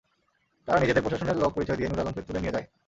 [0.67, 2.65] তারা নিজেদের প্রশাসনের লোক পরিচয় দিয়ে নূরে আলমকে তুলে নিয়ে যায়।